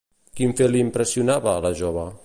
Quin 0.39 0.55
fet 0.61 0.71
li 0.71 0.81
impressionava 0.85 1.55
a 1.55 1.65
la 1.67 1.75
jove? 1.85 2.13